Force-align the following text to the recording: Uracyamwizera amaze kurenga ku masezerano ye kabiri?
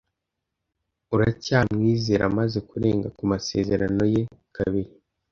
Uracyamwizera 1.13 2.23
amaze 2.31 2.57
kurenga 2.69 3.07
ku 3.17 3.23
masezerano 3.31 4.03
ye 4.13 4.21
kabiri? 4.55 4.91